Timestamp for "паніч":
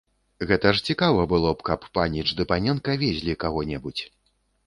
1.97-2.25